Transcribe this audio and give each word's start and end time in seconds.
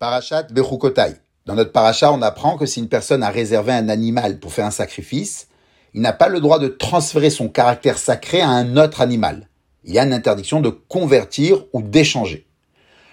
Parashat 0.00 0.44
Bechukotai. 0.52 1.14
Dans 1.44 1.56
notre 1.56 1.72
paracha, 1.72 2.12
on 2.12 2.22
apprend 2.22 2.56
que 2.56 2.66
si 2.66 2.78
une 2.78 2.88
personne 2.88 3.24
a 3.24 3.30
réservé 3.30 3.72
un 3.72 3.88
animal 3.88 4.38
pour 4.38 4.52
faire 4.52 4.66
un 4.66 4.70
sacrifice, 4.70 5.48
il 5.92 6.02
n'a 6.02 6.12
pas 6.12 6.28
le 6.28 6.38
droit 6.38 6.60
de 6.60 6.68
transférer 6.68 7.30
son 7.30 7.48
caractère 7.48 7.98
sacré 7.98 8.40
à 8.40 8.48
un 8.48 8.76
autre 8.76 9.00
animal. 9.00 9.48
Il 9.82 9.92
y 9.92 9.98
a 9.98 10.04
une 10.04 10.12
interdiction 10.12 10.60
de 10.60 10.68
convertir 10.68 11.64
ou 11.72 11.82
d'échanger. 11.82 12.46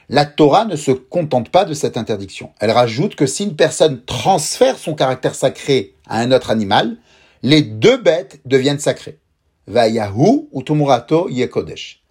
La 0.09 0.27
Torah 0.27 0.65
ne 0.65 0.75
se 0.75 0.91
contente 0.91 1.49
pas 1.49 1.65
de 1.65 1.73
cette 1.73 1.97
interdiction. 1.97 2.51
Elle 2.59 2.69
rajoute 2.69 3.15
que 3.15 3.25
si 3.25 3.45
une 3.45 3.55
personne 3.55 4.05
transfère 4.05 4.77
son 4.77 4.93
caractère 4.93 5.33
sacré 5.33 5.95
à 6.07 6.19
un 6.19 6.31
autre 6.31 6.51
animal, 6.51 6.97
les 7.41 7.63
deux 7.63 7.97
bêtes 7.97 8.41
deviennent 8.45 8.77
sacrées. 8.77 9.17
Vayahu 9.65 10.49
ou 10.51 10.61
Tumurato 10.61 11.29
Yekodesh. 11.29 12.03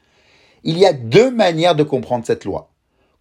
Il 0.64 0.78
y 0.78 0.84
a 0.84 0.92
deux 0.92 1.30
manières 1.30 1.76
de 1.76 1.84
comprendre 1.84 2.26
cette 2.26 2.44
loi. 2.44 2.73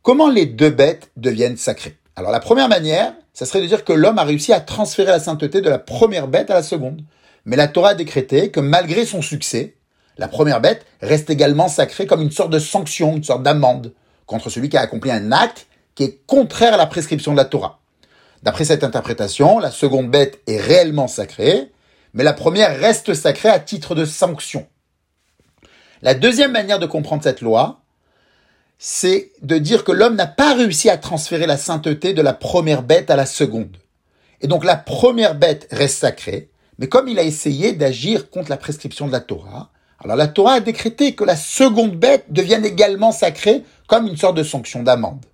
Comment 0.04 0.30
les 0.30 0.46
deux 0.46 0.70
bêtes 0.70 1.12
deviennent 1.16 1.56
sacrées? 1.56 1.98
Alors 2.18 2.32
la 2.32 2.42
première 2.42 2.68
manière, 2.68 3.14
ça 3.32 3.46
serait 3.46 3.62
de 3.62 3.68
dire 3.68 3.86
que 3.86 3.94
l'homme 3.94 4.18
a 4.20 4.26
réussi 4.26 4.52
à 4.52 4.60
transférer 4.60 5.12
la 5.12 5.22
sainteté 5.22 5.62
de 5.62 5.70
la 5.70 5.80
première 5.80 6.28
bête 6.28 6.52
à 6.52 6.56
la 6.56 6.62
seconde. 6.62 7.04
Mais 7.46 7.56
la 7.56 7.70
Torah 7.70 7.92
a 7.92 7.96
décrété 7.96 8.52
que 8.52 8.60
malgré 8.60 9.06
son 9.06 9.22
succès, 9.22 9.78
la 10.18 10.28
première 10.28 10.60
bête 10.60 10.86
reste 11.00 11.30
également 11.30 11.70
sacrée 11.70 12.06
comme 12.06 12.22
une 12.22 12.32
sorte 12.32 12.52
de 12.52 12.60
sanction, 12.60 13.16
une 13.16 13.24
sorte 13.24 13.44
d'amende 13.44 13.94
contre 14.26 14.50
celui 14.50 14.68
qui 14.68 14.76
a 14.76 14.82
accompli 14.82 15.10
un 15.10 15.32
acte 15.32 15.68
qui 15.96 16.04
est 16.04 16.20
contraire 16.28 16.74
à 16.74 16.78
la 16.78 16.86
prescription 16.86 17.32
de 17.32 17.38
la 17.38 17.46
Torah. 17.46 17.80
D'après 18.44 18.66
cette 18.66 18.84
interprétation, 18.84 19.58
la 19.58 19.72
seconde 19.72 20.12
bête 20.12 20.42
est 20.48 20.60
réellement 20.60 21.08
sacrée, 21.08 21.72
mais 22.14 22.26
la 22.26 22.34
première 22.34 22.78
reste 22.78 23.14
sacrée 23.14 23.48
à 23.48 23.60
titre 23.60 23.96
de 23.96 24.04
sanction. 24.04 24.68
La 26.02 26.14
deuxième 26.14 26.52
manière 26.52 26.80
de 26.80 26.88
comprendre 26.88 27.24
cette 27.24 27.40
loi, 27.40 27.83
c'est 28.86 29.32
de 29.42 29.58
dire 29.58 29.86
que 29.86 29.94
l'homme 29.94 30.18
n'a 30.18 30.28
pas 30.28 30.56
réussi 30.56 30.90
à 30.90 30.98
transférer 30.98 31.48
la 31.48 31.56
sainteté 31.56 32.12
de 32.12 32.22
la 32.22 32.34
première 32.34 32.84
bête 32.84 33.10
à 33.10 33.16
la 33.16 33.26
seconde. 33.26 33.78
Et 34.42 34.48
donc 34.48 34.66
la 34.66 34.76
première 34.76 35.36
bête 35.36 35.70
reste 35.72 36.00
sacrée, 36.00 36.50
mais 36.78 36.88
comme 36.88 37.08
il 37.08 37.18
a 37.18 37.24
essayé 37.24 37.72
d'agir 37.72 38.30
contre 38.30 38.50
la 38.50 38.58
prescription 38.58 39.08
de 39.08 39.14
la 39.14 39.22
Torah, 39.22 39.72
alors 40.00 40.18
la 40.18 40.28
Torah 40.28 40.56
a 40.56 40.60
décrété 40.60 41.16
que 41.16 41.24
la 41.24 41.38
seconde 41.38 41.96
bête 41.96 42.26
devienne 42.28 42.66
également 42.66 43.14
sacrée 43.14 43.64
comme 43.88 44.06
une 44.06 44.18
sorte 44.18 44.36
de 44.36 44.44
sanction 44.44 44.84
d'amende. 44.84 45.26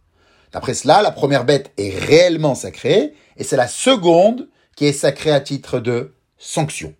D'après 0.53 0.75
cela, 0.75 1.01
la 1.01 1.09
première 1.09 1.43
bête 1.43 1.71
est 1.79 1.97
réellement 1.97 2.53
sacrée 2.53 3.15
et 3.35 3.43
c'est 3.43 3.57
la 3.57 3.67
seconde 3.67 4.47
qui 4.75 4.85
est 4.85 4.93
sacrée 4.93 5.31
à 5.31 5.39
titre 5.39 5.79
de 5.79 6.13
sanction. 6.37 6.93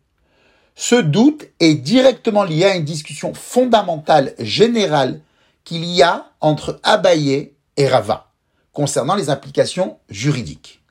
Ce 0.74 0.96
doute 0.96 1.46
est 1.60 1.76
directement 1.76 2.44
lié 2.44 2.66
à 2.66 2.76
une 2.76 2.86
discussion 2.86 3.36
fondamentale 3.36 4.34
générale 4.40 5.22
qu'il 5.64 5.86
y 5.86 6.02
a 6.02 6.32
entre 6.42 6.80
Abaye 6.84 7.54
et 7.78 7.88
Rava 7.88 8.30
concernant 8.74 9.16
les 9.16 9.30
implications 9.30 9.98
juridiques. 10.10 10.82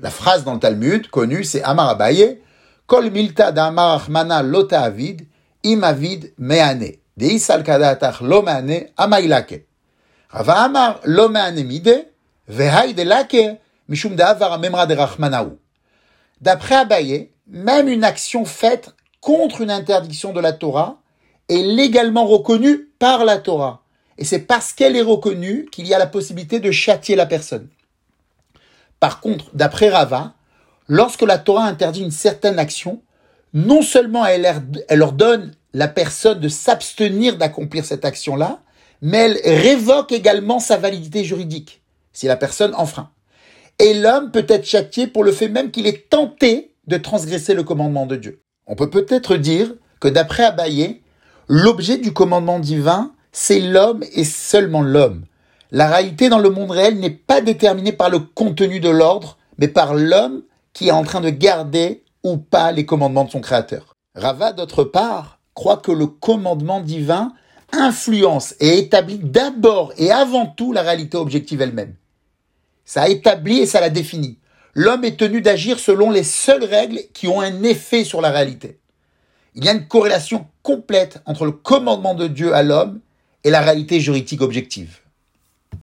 La 0.00 0.10
phrase 0.10 0.44
dans 0.44 0.54
le 0.54 0.60
Talmud 0.60 1.08
connue, 1.08 1.44
c'est 1.44 1.62
Amar 1.62 1.88
Abaye, 1.88 2.40
Kol 2.86 3.10
milta 3.10 3.52
d'Amar 3.52 4.10
Mana 4.10 4.42
lota 4.42 4.82
avid, 4.82 5.26
im 5.64 5.82
avid 5.82 6.34
meane, 6.36 6.98
deisal 7.16 7.62
kadatach 7.62 8.20
lo 8.20 8.42
meane 8.42 8.90
amailake. 8.96 9.66
Rava 10.28 10.64
Amar 10.64 11.00
lo 11.04 11.28
meane 11.28 11.64
mide, 11.64 12.08
vehay 12.48 12.92
de 12.92 13.02
lake, 13.02 13.60
mishum 13.88 14.16
da'avar 14.16 14.58
memra 14.58 14.86
de 14.86 14.94
rachmanaou. 14.94 15.58
D'après 16.40 16.74
Abaye, 16.74 17.30
même 17.46 17.88
une 17.88 18.04
action 18.04 18.44
faite 18.44 18.90
contre 19.20 19.60
une 19.60 19.70
interdiction 19.70 20.32
de 20.32 20.40
la 20.40 20.52
Torah 20.52 20.98
est 21.48 21.62
légalement 21.62 22.26
reconnue 22.26 22.90
par 22.98 23.24
la 23.24 23.38
Torah. 23.38 23.81
Et 24.18 24.24
c'est 24.24 24.40
parce 24.40 24.72
qu'elle 24.72 24.96
est 24.96 25.02
reconnue 25.02 25.66
qu'il 25.70 25.86
y 25.86 25.94
a 25.94 25.98
la 25.98 26.06
possibilité 26.06 26.60
de 26.60 26.70
châtier 26.70 27.16
la 27.16 27.26
personne. 27.26 27.68
Par 29.00 29.20
contre, 29.20 29.46
d'après 29.54 29.88
Rava, 29.88 30.34
lorsque 30.88 31.22
la 31.22 31.38
Torah 31.38 31.64
interdit 31.64 32.02
une 32.02 32.10
certaine 32.10 32.58
action, 32.58 33.02
non 33.54 33.82
seulement 33.82 34.24
elle, 34.24 34.62
elle 34.88 35.02
ordonne 35.02 35.52
la 35.74 35.88
personne 35.88 36.40
de 36.40 36.48
s'abstenir 36.48 37.36
d'accomplir 37.36 37.84
cette 37.84 38.04
action-là, 38.04 38.60
mais 39.00 39.18
elle 39.18 39.60
révoque 39.60 40.12
également 40.12 40.60
sa 40.60 40.76
validité 40.76 41.24
juridique, 41.24 41.82
si 42.12 42.26
la 42.26 42.36
personne 42.36 42.74
enfreint. 42.74 43.10
Et 43.78 43.94
l'homme 43.94 44.30
peut 44.30 44.46
être 44.48 44.66
châtié 44.66 45.06
pour 45.06 45.24
le 45.24 45.32
fait 45.32 45.48
même 45.48 45.70
qu'il 45.70 45.86
est 45.86 46.08
tenté 46.08 46.74
de 46.86 46.96
transgresser 46.96 47.54
le 47.54 47.64
commandement 47.64 48.06
de 48.06 48.16
Dieu. 48.16 48.42
On 48.66 48.76
peut 48.76 48.90
peut-être 48.90 49.36
dire 49.36 49.74
que 49.98 50.08
d'après 50.08 50.44
Abaye, 50.44 51.00
l'objet 51.48 51.98
du 51.98 52.12
commandement 52.12 52.60
divin 52.60 53.12
c'est 53.32 53.60
l'homme 53.60 54.04
et 54.12 54.24
seulement 54.24 54.82
l'homme. 54.82 55.24
La 55.70 55.88
réalité 55.88 56.28
dans 56.28 56.38
le 56.38 56.50
monde 56.50 56.70
réel 56.70 57.00
n'est 57.00 57.10
pas 57.10 57.40
déterminée 57.40 57.92
par 57.92 58.10
le 58.10 58.18
contenu 58.18 58.78
de 58.78 58.90
l'ordre, 58.90 59.38
mais 59.56 59.68
par 59.68 59.94
l'homme 59.94 60.42
qui 60.74 60.88
est 60.88 60.92
en 60.92 61.02
train 61.02 61.22
de 61.22 61.30
garder 61.30 62.04
ou 62.22 62.36
pas 62.36 62.72
les 62.72 62.84
commandements 62.84 63.24
de 63.24 63.30
son 63.30 63.40
créateur. 63.40 63.96
Rava, 64.14 64.52
d'autre 64.52 64.84
part, 64.84 65.40
croit 65.54 65.78
que 65.78 65.92
le 65.92 66.06
commandement 66.06 66.80
divin 66.80 67.32
influence 67.72 68.54
et 68.60 68.78
établit 68.78 69.18
d'abord 69.18 69.94
et 69.96 70.10
avant 70.10 70.46
tout 70.46 70.72
la 70.72 70.82
réalité 70.82 71.16
objective 71.16 71.62
elle-même. 71.62 71.94
Ça 72.84 73.08
établit 73.08 73.60
et 73.60 73.66
ça 73.66 73.80
la 73.80 73.88
définit. 73.88 74.38
L'homme 74.74 75.04
est 75.04 75.18
tenu 75.18 75.40
d'agir 75.40 75.78
selon 75.78 76.10
les 76.10 76.22
seules 76.22 76.64
règles 76.64 77.00
qui 77.14 77.28
ont 77.28 77.40
un 77.40 77.62
effet 77.62 78.04
sur 78.04 78.20
la 78.20 78.30
réalité. 78.30 78.78
Il 79.54 79.64
y 79.64 79.68
a 79.68 79.72
une 79.72 79.88
corrélation 79.88 80.46
complète 80.62 81.22
entre 81.24 81.46
le 81.46 81.52
commandement 81.52 82.14
de 82.14 82.26
Dieu 82.26 82.54
à 82.54 82.62
l'homme 82.62 83.00
et 83.44 83.50
la 83.50 83.60
réalité 83.60 84.00
juridique 84.00 84.40
objective. 84.40 85.01